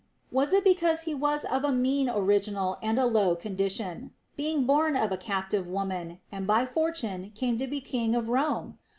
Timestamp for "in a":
2.97-3.07